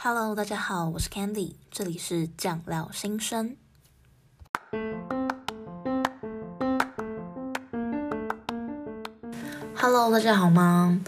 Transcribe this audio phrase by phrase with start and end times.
[0.00, 3.56] Hello，大家好，我是 Candy，这里是酱料新生。
[9.74, 11.00] Hello，大家好吗？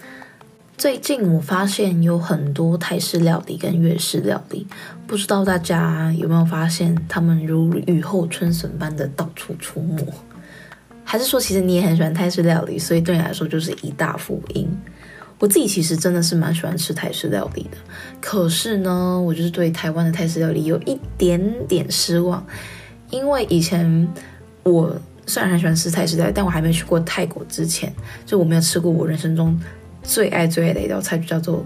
[0.77, 4.67] 最近我发现有很多泰式料理跟粤式料理，
[5.07, 10.05] 不知道大家有没有发现，他们如雨后春笋般的到处出没？
[11.05, 14.69] 还是说，其实你也很喜欢泰式料理，所以对你来说就是一大福音？
[15.41, 17.79] 我自己其实真的是蛮喜欢吃泰式料理的，
[18.21, 22.47] 可是呢，我就是对台湾的泰式料理有一点点失望，
[23.09, 24.07] 因为以前
[24.63, 24.95] 我
[25.27, 27.91] 虽然很喜欢吃泰式料理，但我还没去过泰国之前，
[28.27, 29.59] 就我没有吃过我人生中
[30.03, 31.65] 最爱最爱的一道菜，就叫做，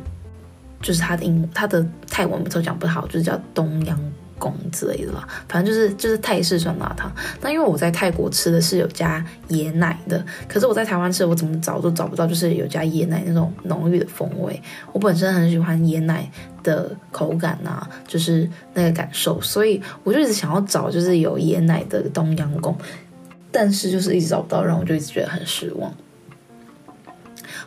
[0.80, 3.96] 就是它的英它的泰文我都讲不好，就是叫冬阴
[4.44, 7.10] 功之类的啦，反正就是就是泰式酸辣汤。
[7.40, 14.60] 那因为我在泰国吃的是有加椰奶的，可是我在台湾吃，我怎么找都找不到，就是有加椰奶那种浓郁的风味。
[14.92, 16.30] 我本身很喜欢椰奶
[16.62, 22.76] 的口感啊，就是那个感受，所以我就一直想要找就是有椰奶的东阳宫，
[23.50, 25.90] 但是就是一直找不到，然后我就一直觉得很失望。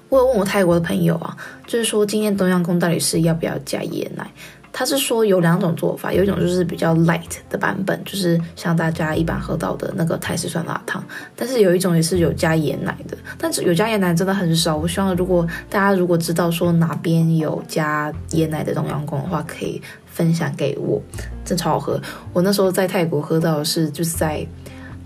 [0.09, 4.29] 我有问我泰国的朋友啊，就是说今天东阳宫到底是要不要加椰奶？
[4.77, 11.03] 他是说有两种做法，有一种就是比较 light 的版本，就是像大家一般喝到的那个泰式酸辣汤。
[11.35, 14.77] 但是有一种也是有加椰奶的，但是有加椰奶真的很少。
[14.77, 21.01] 我希望如果大家如果知道说哪边有加椰奶的冬阳功的话，可以分享给我，
[21.43, 21.99] 真超好喝。
[22.31, 24.45] 我那时候在泰国喝到的是就是在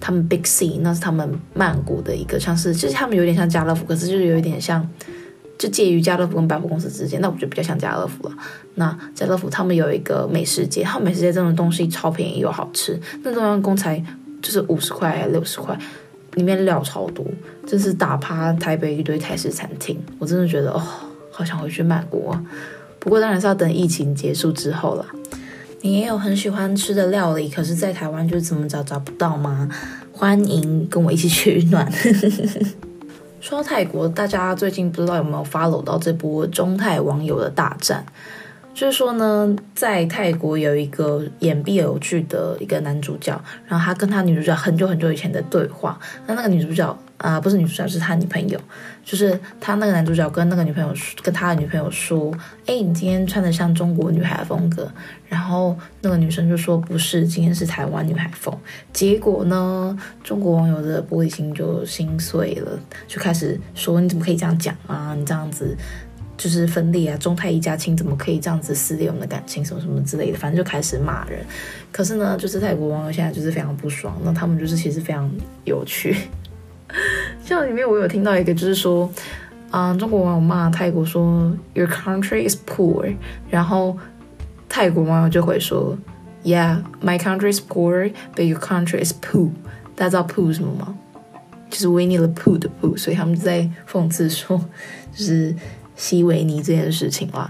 [0.02, 4.85] 他们 Big C，那是他们曼谷的一个，像是就是他们有点像家乐福，可是就是有一点像。
[5.62, 8.36] 就介于家乐福跟百货公司之间，那我觉得比较像家乐福了。
[8.73, 13.00] 那家乐福他们有一个美食街，他们美食街这种东西超便宜又好吃。
[13.22, 14.03] 那中央公才
[14.42, 15.78] 就是五十块六十块，
[16.34, 17.23] 里面料超多，
[17.68, 20.02] 真是打趴台北一堆泰式餐厅。
[20.18, 20.81] 我真的觉得哦，
[21.30, 22.44] 好想回去曼谷啊。
[22.98, 25.06] 不过当然是要等疫情结束之后了。
[25.81, 29.69] 你也有很喜欢吃的料理，可是在台湾就怎么找找不到吗？
[30.12, 31.88] 欢迎跟我一起取暖。
[33.41, 38.06] 说到泰国，大家最近不知道有没有 follow 到这波中泰网友的大战？
[38.74, 46.98] 就是说呢，在泰国有一个演 BL 剧的一个男主角，然后他跟他女主角很久很久以前的对话，那那个女主角。
[47.22, 48.59] 啊、不是女主角，是他女朋友。
[49.06, 52.34] 就是他那个男主角跟那个女朋友跟他的女朋友说
[52.66, 54.92] ：“哎，你今天穿的像中国女孩风格。”
[55.30, 58.58] 然后那个女生就说：“不是，今天是台湾女孩风。”
[58.92, 65.14] 结果呢，中国网友的玻璃心就心碎了，就开始说：“你怎么可以这样讲啊？
[65.16, 65.78] 你这样子
[66.41, 67.18] 就是分裂啊！
[67.18, 69.63] 中泰一家亲，怎么可以这样子撕裂我们的感情？
[69.63, 71.46] 什么什么之类的，反正就开始骂人。
[71.91, 75.29] 可是呢，就是泰国网友现在就是非常不爽，那他们就是其实非常
[75.66, 76.16] 有趣。
[77.46, 79.07] 像里面我有听到一个，就是说，
[79.69, 83.13] 嗯，中国网友骂泰国说 Your country is poor，
[83.47, 83.96] 然后
[84.68, 85.96] 泰国网友就会说
[86.44, 89.52] Yeah, my country is poor, but your country is poo。
[89.96, 90.96] 大家知道 poo 是什么吗？
[91.69, 94.59] 就是维尼的 poo 的 poo，所以他们在讽刺说，
[95.16, 95.56] 就是
[96.01, 97.47] 西维尼这件事情啦。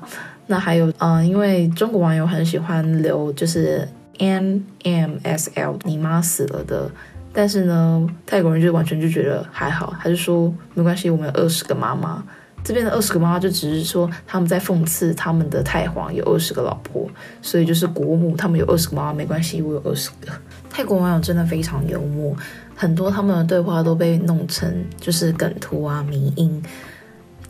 [0.48, 6.92] 那还有，嗯，因为中国网友很喜欢留就是 N M S L，你妈死了的。
[7.32, 12.22] 但是呢，泰国人就完全就觉得还好，还是说没关系，我们有二十个妈妈。
[12.62, 17.10] 这边的二十个妈妈就只是说他们在讽刺他们的太皇有二十个老婆，
[17.42, 20.32] 所以就是国母他们有二十个妈妈没关系，我有二十个。
[20.70, 22.36] 泰国网友真的非常幽默，
[22.76, 26.62] 很多他们的对话都被弄成就是梗图啊、迷因。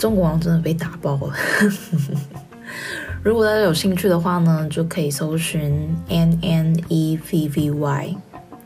[0.01, 1.35] 中国网友真的被打爆了。
[3.21, 8.15] 如果大家有兴趣的话呢，就可以搜寻 N N E V V Y。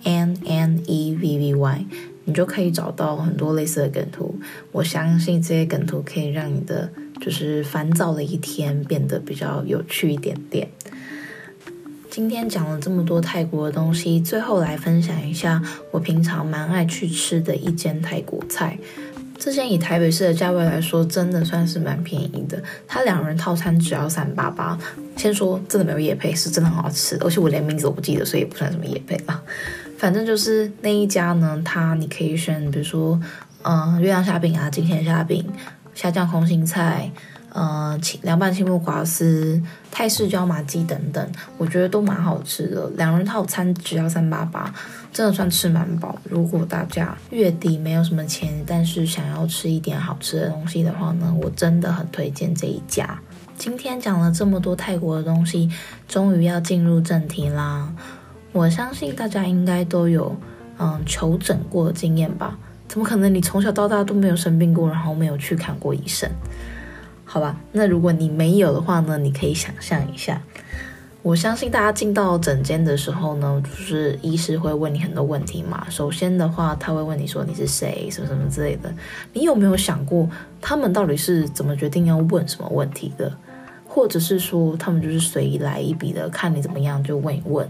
[0.06, 1.86] N N E V V Y，
[2.24, 4.40] 你就可以找到很多类似的梗图。
[4.72, 10.70] 我相信这些梗图可以让你的就是烦躁的一天变得比较有趣一点点。
[12.10, 18.78] 今天讲了这么多泰国的东西，最后来分享一下我平常蛮爱去吃的一间泰国菜。
[19.38, 22.62] 这间以台北市的价位来说，真的算是蛮便宜的。
[22.88, 24.78] 它两人套餐只要三八八。
[25.18, 29.42] 先说真的没有夜配，是真的很好吃，而且我连名字都不记得，所以也不算什么夜配啊。
[29.98, 33.18] 反正就是那一家呢，它你可以选，比如说，
[33.62, 35.46] 嗯、月亮虾饼啊，金钱虾饼，
[35.94, 37.10] 虾酱空心菜，
[37.56, 41.26] 呃，凉拌青木瓜丝，泰式椒麻鸡等等，
[41.58, 42.90] 我觉得都蛮好吃的。
[42.98, 44.74] 两人套餐只要三八八，
[45.14, 46.20] 真的算吃蛮饱。
[46.26, 53.18] 如果大家月底没有什么钱，但是想要吃一点好吃的东西的话呢，我真的很推荐这一家。
[53.58, 55.72] 今天讲了这么多泰国的东西，
[56.10, 57.90] 终于要进入正题啦。
[58.52, 60.36] 我相信大家应该都有
[60.78, 62.58] 嗯求诊过的经验吧？
[62.90, 66.30] 怎么可能你从小到大都没有生病过，然后没有去看过医生？
[67.36, 67.54] 好吧？
[67.74, 70.42] 那如果你没有的话呢，你可以想象一下。
[71.22, 75.86] 我相信大家进到诊间的时候呢，就是医师会问你很多问题嘛。
[75.90, 78.90] 首先的话，他会问你说你是谁，什么什么之类的。
[79.34, 80.30] 你有没有想过，
[80.62, 83.30] 他们到底是怎么决定要问什么问题的？
[83.86, 87.70] 或者是说，他们就是随来一笔的，看你怎么样就问一问。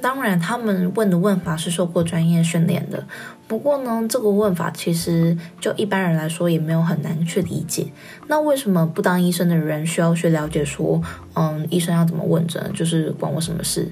[0.00, 3.04] 当然，他们问的问法是受过专业训练的。
[3.46, 7.86] 不过呢，这个问法其实就一般人来说也没有很难去理解。
[8.26, 11.02] 那为什么不当医生的人需要去了解说，
[11.34, 13.90] 嗯，医生要怎么问诊，就是管我什么事？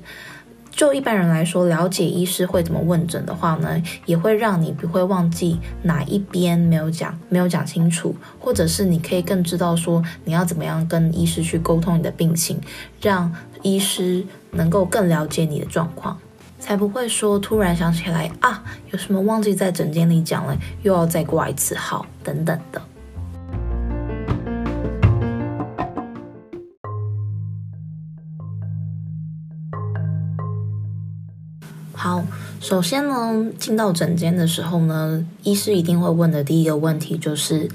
[0.70, 12.61] 就一般人来说，了解医师会怎么问诊的话呢，也会让你不会忘记哪一边没有讲，没有讲清楚，或者是你可以更知道说你要怎么样跟医师去沟通你的病情，
[13.00, 14.23] 让医师
[14.56, 16.17] 能够更了解你的状况，
[16.58, 22.81] 才不会说突然想起来啊，有什么忘记在诊间里讲了，又要再挂一次号等等的。
[31.93, 32.25] 好，
[32.61, 37.69] 首先呢，进到诊间的时候呢，医师一定会问的第一个问题就是，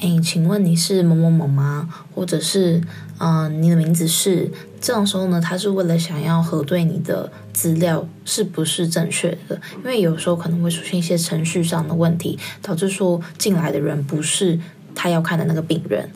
[0.00, 1.88] 哎，请问你是某某某吗？
[2.14, 2.82] 或者是，
[3.18, 4.50] 嗯、你的名字是？
[4.80, 14.58] 这种时候呢，他是为了想要核对你的资料是不是正确的，因为有时候可能会出现一些程序上的问题，导致说进来的人不是
[14.94, 16.08] 他要看的那个病人。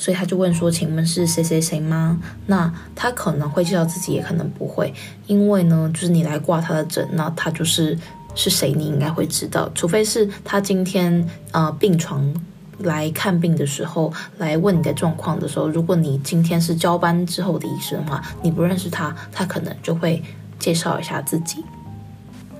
[0.00, 4.94] 所以他就问说：“请问是谁谁谁吗？”那他可能会介绍自己，也可能不会，
[5.26, 7.98] 因为呢，就是你来挂他的诊，那他就是
[8.36, 12.32] 是谁，你应该会知道，除非是他今天呃病床
[12.78, 20.22] 来看病的时候来问你的状况的时候，如果你今天是交班之后的医生的话，你不认识他，他可能就会
[20.58, 21.64] 介绍一下自己。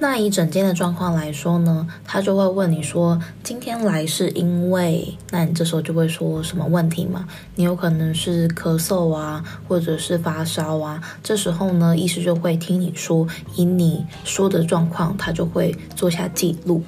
[0.01, 7.27] 那以整间的状况来说呢，他就会问你说，今天来是因为，那你这时候就会说什么问题嘛？
[7.57, 11.03] 你有可能是咳嗽啊，或者是发烧啊。
[11.21, 13.27] 这时候呢，医师就会听你说，
[13.57, 16.81] 以你说的状况，他就会做下记录。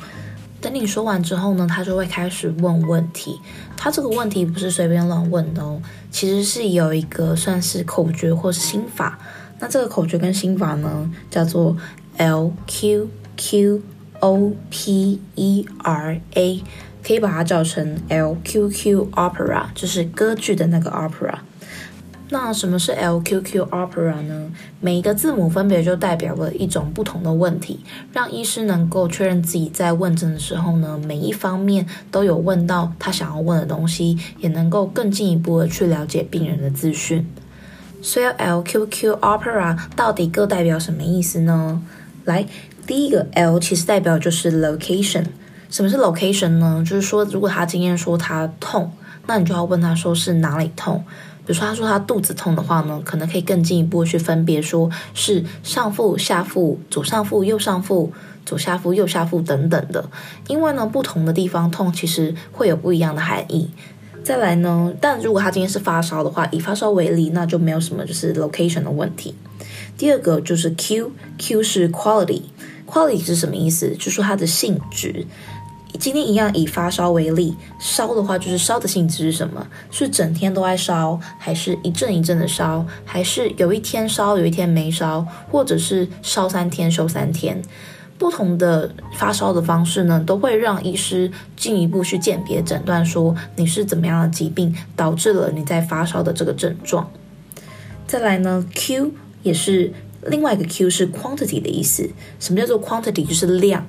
[0.60, 3.40] 等你说完之后呢，他就会开始问问题。
[3.76, 5.80] 他这个问题不是随便乱问的哦，
[6.10, 9.18] 其实是有一个算是口诀或是心法。
[9.58, 11.76] 那这个口诀跟心法呢，叫做。
[12.16, 13.08] L Q
[13.38, 13.80] Q
[14.18, 16.62] O P E R A，
[17.02, 21.38] 可以把它叫成 L Q Q Opera，就是歌剧的那个 Opera。
[22.32, 24.50] 那什么是 L Q Q Opera 呢？
[24.80, 27.80] 每一个字母分别就代表了一种不同的问题，
[28.12, 37.28] 让医师能够确认自己在问诊的时候呢，每一方面都有问到他想要问的东西，也能够更进一步的去了解病人的资讯。
[38.00, 41.82] 所以 L Q Q Opera 到底各代表什么意思呢？
[42.24, 42.46] 来，
[42.86, 45.24] 第一个 L 其实代表就是 location。
[45.68, 46.84] 什么是 location 呢？
[46.86, 48.92] 就是说，如果他今天说他痛，
[49.26, 51.04] 那你就要问他说是哪里痛。
[51.50, 58.12] 比如说，他说他肚子痛的话呢，可能可以更进一步去分别，说是上腹、下腹、左上腹、右上腹、
[58.46, 60.08] 左下腹、右下腹等等的。
[60.46, 63.68] 因为呢，不同的地方痛，其实会有不一样的含义。
[64.22, 69.34] 再来呢，但如果他今天是发烧的话，以发烧为例，那就没有什么就是 location 的问题。
[69.98, 73.96] 第二个就是 Q，Q 是 quality，quality 是什么意思？
[73.96, 75.26] 就是说它的性质。
[75.98, 79.66] 今天一样以发烧为例，烧的话就是烧的性质是什么？
[79.90, 87.60] 是整天都在烧，还是一阵一阵的烧，还是有一天烧有一天没烧，或者是烧三天休三天？
[88.18, 97.10] 不同的发烧的方式呢，都会让医师进一步去鉴别诊断，说你是怎么样的疾病导致了你在发烧的这个症状。
[98.06, 99.12] 再来呢，Q。
[99.42, 99.90] 也是
[100.26, 102.10] 另外一个 Q 是 quantity 的意思。
[102.38, 103.26] 什么叫做 quantity？
[103.26, 103.86] 就是量。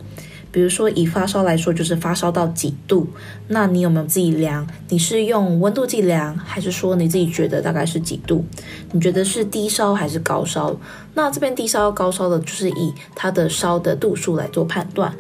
[0.51, 3.07] 比如说以发烧来说，就是发烧到几度。
[3.47, 4.67] 那你有没有自己量？
[4.89, 8.43] 你是用温度计量，还是说你自己觉得大概是几度？
[8.91, 10.75] 你觉得是低烧还是高烧？
[11.13, 15.13] 那这边低烧高烧的，就是以它的烧的度数来做判断。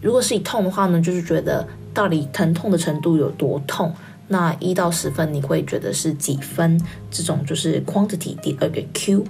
[0.00, 3.92] 如果是以痛的话呢，就是觉得到底疼痛的程度有多痛？
[4.28, 6.80] 那一到十分，你会觉得是几分？
[7.10, 9.24] 这种就是 quantity 第二个 Q。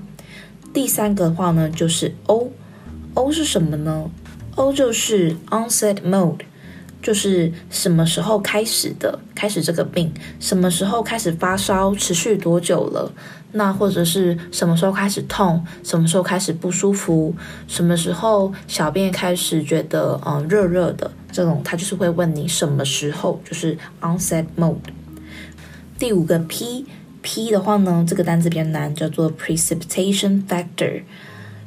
[0.72, 4.10] 第三个的话呢，就是 O，O 是什么呢
[4.56, 6.40] ？O 就是 onset mode，
[7.00, 13.12] 就是什么时候开始的，开始这个病，什么时候开始发烧，持续多久了？
[13.52, 17.34] 那或者是什么时候开始痛，什么时候开始不舒服，
[17.68, 24.76] 什么时候小便开始觉得嗯热热的，这种他就是会问你什么时候，就是 onset mode。
[25.98, 26.86] 第五个 P。
[27.22, 31.02] P 的话呢，这个单词比较难，叫做 precipitation factor，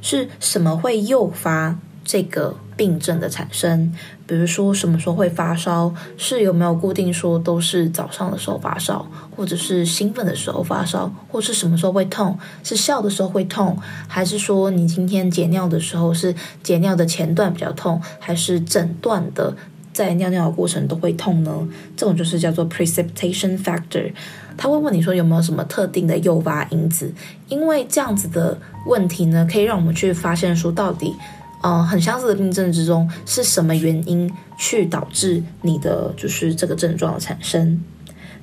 [0.01, 1.77] 是什么会诱发
[2.09, 3.93] 这个病症的产生，
[4.25, 19.55] 比如说什么时候会发烧，是有没有固定说都是早上的时候发烧，或者是兴奋的时候发烧，或是什么时候会痛，是笑的时候会痛，还是说你今天解尿的时候是解尿的前段比较痛，还是整段的
[19.93, 21.67] 在尿尿的过程都会痛呢？
[21.95, 24.11] 这种就是叫做 precipitation factor。
[24.57, 27.13] 他会问你说有没有什么特定的诱发因子，
[27.49, 31.13] 因为这样子的问题呢，可以让我们去发现说到底，
[31.61, 37.83] 呃，很相似的病症之中是什么原因去导致你的就是这个症状的产生。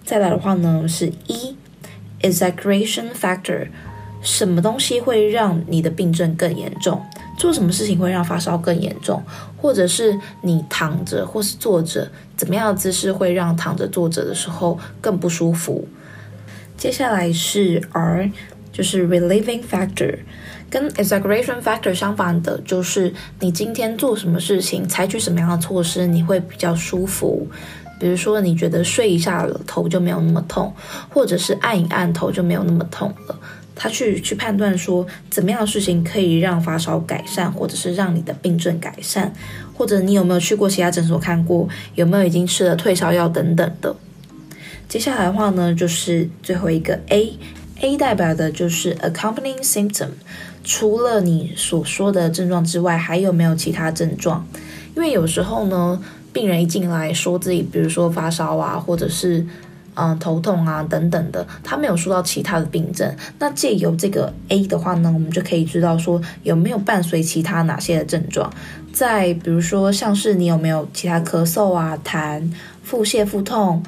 [0.05, 1.57] 再来的话呢，是一
[2.21, 3.69] exaggeration factor，
[4.21, 7.03] 什么东西会让你的病症更严重？
[7.39, 9.23] 做什么事情会让发烧更严重？
[9.57, 15.87] 或者是你躺着或是坐着，怎么样的姿势会让躺着坐着的时候更不舒服？
[16.79, 18.31] 接下来是 R，
[18.73, 20.19] 就是 relieving factor，
[20.69, 27.47] 跟 exaggeration factor 相反的，就是你今天做什么事情，采取什么样的措施，你会比较舒服。
[27.99, 30.75] 比如说，你觉得睡一下了头就没有那么痛，
[31.09, 33.39] 或者是按一按头就没有那么痛了。
[33.75, 39.33] 他去去判断说，怎么样的事情可以让发烧改善，或者是让你的病症改善，
[39.73, 43.95] 或者你有没有去过其他诊所看过，有没有已经吃了退烧药等等的。
[44.89, 50.09] 接下来的话呢，就是最后一个 A，A 代表的就是 accompanying symptom，
[50.67, 54.45] 除了你所说的症状之外，还有没有其他症状？
[54.97, 59.47] 因为有时候呢，病人一进来说自己，比如说发烧啊，或者是
[59.95, 63.15] 嗯、头痛啊等等的，他没有说到其他的病症。
[63.39, 68.53] 那借由这个 A 的话呢，我们就可以知道说有没有伴随其他哪些的症状。
[68.93, 72.43] 再比如说像是你有没有其他咳嗽啊、痰、
[72.83, 73.83] 腹泻、腹痛。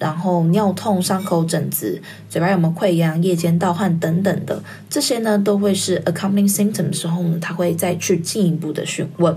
[0.00, 9.36] 然后尿痛、伤口疹子、嘴巴有没有溃疡、夜间盗汗等等的，这些呢都会是 accompanying symptom 的时候呢，他会再去进一步的询问。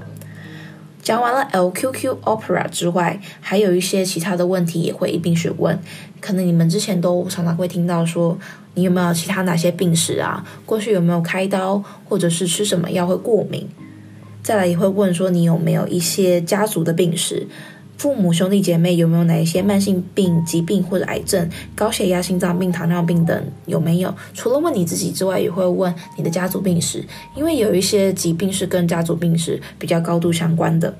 [1.01, 5.77] 讲完了 LQQ opera 之外，还有一些其他的问题也会一并询问。
[6.21, 8.39] 可能你们之前都常常会听到说，
[8.75, 10.45] 你有没有其他哪些病史啊？
[10.65, 13.67] 过去有没有开刀，或者是吃什么药会过敏？
[14.41, 17.47] 再来也会问说，你有没有一些家族的病史？
[17.97, 24.13] 父母兄弟姐妹有没有哪一些慢性病、疾病或者癌症、高血压、心脏病、糖尿病等有没有？
[24.33, 27.03] 除了问你自己之外，也会问你的家族病史，
[27.35, 30.93] 因为有一些疾病是跟家族病史比较高度相关的。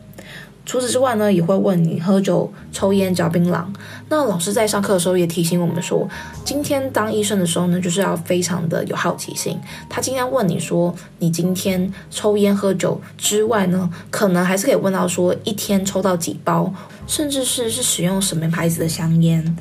[0.66, 3.66] 除此之外呢，也会问你喝酒、抽烟、嚼槟榔。
[4.10, 6.08] 那老师在上课的时候也提醒我们说，
[6.46, 9.60] 今天当医生的时候呢，就是要非常的有好奇心。
[9.90, 16.74] 他今天问你说，你今天抽烟喝酒之外呢，可能还是可以问到说，一天抽到几包，
[17.08, 19.58] 甚至是是使用什么牌子的香烟。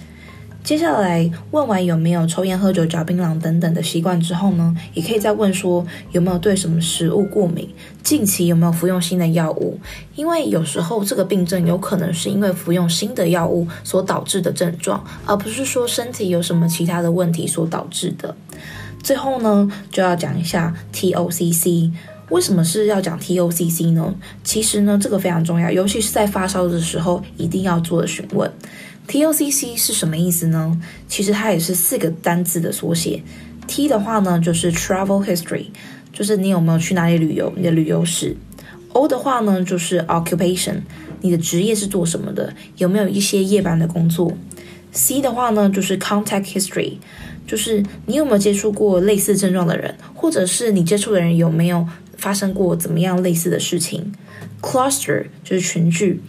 [0.64, 7.69] 接下来问完有没有抽烟、喝酒、嚼槟榔等等的习惯之后呢，也可以再问说有没有对什么食物过敏，
[8.02, 9.78] 近期有没有服用新的药物？
[10.14, 18.35] 因为有时候这个病症有可能是因为服用新的药物所导致的症状，而不是说身体有什么其他的问题所导致的。
[19.02, 21.90] 最后呢，就要讲一下 TOCC，
[22.31, 24.14] 为什么是要讲 TOCC 呢？
[24.45, 28.49] 其实呢，这个非常重要，尤其是在发烧的时候，一定要做的询问。
[29.09, 30.80] TOCC 是什么意思呢？
[31.09, 33.23] 其实它也是四个单字的缩写。
[33.66, 35.66] T 的话呢，就是 travel history，
[36.12, 38.37] 就是你有没有去哪里旅游，你的旅游史。
[38.92, 40.82] O 的话呢，就是 occupation，
[41.21, 44.32] 你的职业是做什么的，有没有一些夜班的工作。
[44.92, 46.94] C 的话呢，就是 contact history，
[47.47, 54.12] 就是你有没有接触过类似症状的人，或者是你接触的人有没有发生过怎么样类似的事情。
[54.61, 56.21] Cluster 就是群聚。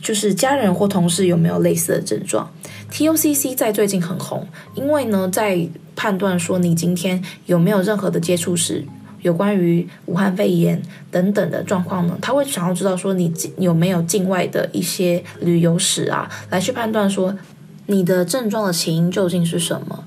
[0.00, 2.50] 就是家人或同事有没有类似的症状
[2.90, 8.84] ？TOCC 在最近很红，因为呢，在判断说你今天有没有任何的接触史，
[9.22, 10.80] 有关于武汉肺炎
[11.10, 17.36] 等等的状况呢，他会想要知道说你有没有境外的一些旅游史啊，来去判断说
[17.86, 20.04] 你的症状的起因究竟是什么。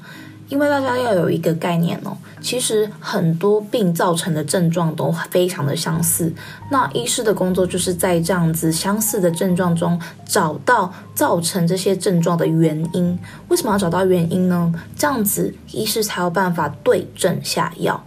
[0.54, 6.32] 因为大家要有一个概念哦，其实很多病造成的症状都非常的相似。
[6.70, 13.18] 那医师的工作就是在这样子相似的症状中找到造成这些症状的原因。
[13.48, 14.72] 为什么要找到原因呢？
[14.96, 18.00] 这样子医师才有办法对症下药。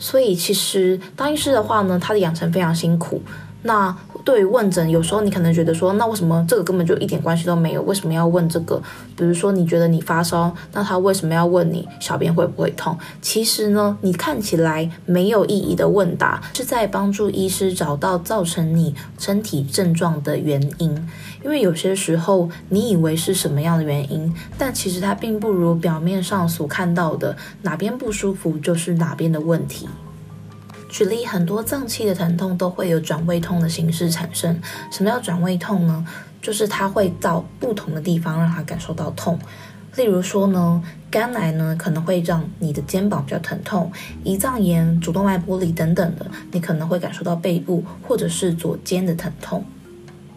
[0.00, 3.22] 所以其实当医师的话呢，他的养成非常辛苦。
[3.62, 3.96] 那
[4.28, 7.80] 对于问诊，有时候你可能觉得说，那为什么这个根本就一点关系都没有？
[7.84, 8.78] 为什么要问这个？
[9.16, 12.94] 比如说，你觉得你发烧，那他为什么要问你小便会不会痛？
[13.22, 21.08] 其实呢，你看起来没有意义的问答，是在帮助医师找到造成你身体症状的原因。
[21.42, 29.88] 因为有些时候你以为是什么样的原因，但其实它并不如表面上所看到的，哪边不舒服就是哪边的问题。
[30.88, 34.60] 举例，很多脏器的疼痛都会有转位痛的形式产生。
[34.90, 36.06] 什么叫转位痛呢？
[36.40, 39.38] 就是它会到不同的地方让它感受到痛。
[39.96, 43.90] 例如说呢，肝癌呢可能会让你的肩膀比较疼痛，
[44.24, 49.64] 胰脏炎、主动脉剥离等等的，你可能会感受到背部或者是左肩的疼痛。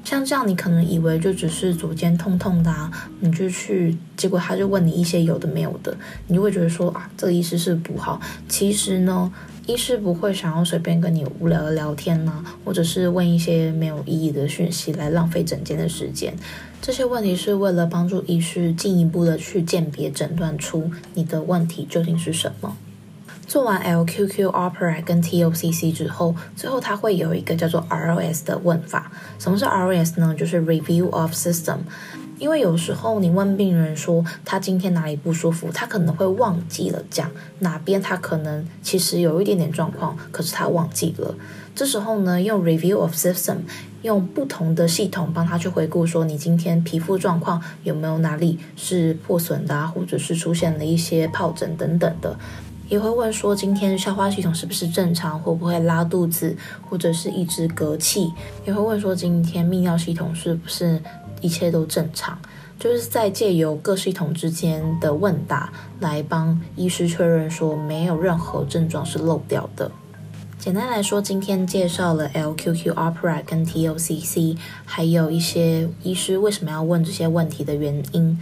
[0.04, 5.96] 像这样，你可能以为就只是左肩痛痛的啊，你就去，结果他就问你一些有的没有的，
[6.28, 8.20] 你就会觉得说啊，这个医师是不好。
[8.50, 9.32] 其实呢，
[9.68, 16.36] 医师不会想要随便跟你无聊的聊天呐、或者是问一些没有意义的讯息来浪费整间的时间。
[16.82, 22.76] 这些问题是为了帮助医师进一步的去鉴别、诊断出你的问题究竟是什么。
[23.52, 29.12] 做完 LQQ Opera 跟 TOCC 之后，最后它会有一个叫做 ROS 的问法。
[29.40, 30.34] 什么是 ROS 呢？
[30.34, 31.80] 就是 Review of System。
[32.40, 37.30] 因为有时候你问病人说他今天哪里不舒服，他可能会忘记了讲
[37.60, 41.36] 哪边，他可能其实有一点点状况，可是他忘记了。
[41.76, 43.58] 这时候呢，用 Review of System，
[44.04, 52.40] 用不同的系统帮他去回顾，说你今天皮肤状况有没有哪里是破损的啊，或者是出现了一些疱疹等等的。
[52.92, 56.54] 也会问说，今天消化系统是不是正常，会不会拉肚子，
[56.90, 58.34] 或者是一直嗝气？
[58.66, 61.02] 也会问说，今天泌尿系统是不是
[61.40, 62.38] 一切都正常？
[62.78, 65.72] 就是在借由各系统之间的问答，
[66.02, 69.90] 来帮医师确认说没有任何症状是漏掉的。
[70.60, 78.38] 简单来说，今天介绍了 LQQ Opera 跟 TOCC，还有一些医师为什么要问这些问题的原因。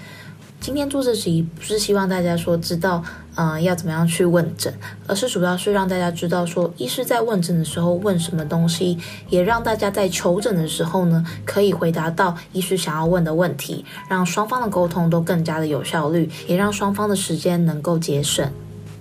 [0.61, 3.01] 今天做这集不是希望大家说知道，
[3.35, 4.73] 嗯、要怎么样去问诊，
[5.07, 8.97] 而是主要是让大家知道说，医师在问诊的时候问什么东西，
[9.29, 18.51] 也让大家在求诊的时候呢，可以回答到医师想要问的问题，让双方的沟通都更加的有效率，也让双方的时间能够节省。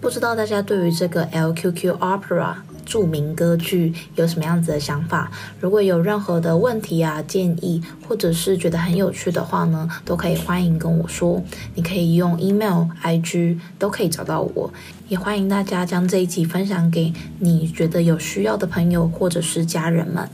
[0.01, 2.55] 不知道大家对于这个 LQQ Opera
[2.89, 5.31] 著名歌剧有什么样子的想法？
[5.61, 11.43] 如果有任何的问题啊、建议，或者是觉得很有趣的话呢，都可以欢迎跟我说。
[11.75, 14.73] 你可以用 email、IG 都可以找到我。
[15.09, 20.27] 也欢迎大家将这一集分享给你觉得有需要的朋友或者是家人们。